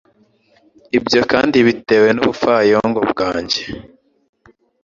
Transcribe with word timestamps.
ibyo 0.97 1.21
kandi 1.31 1.57
bitewe 1.67 2.07
n’ubupfayongo 2.13 2.99
bwanjye 3.11 3.61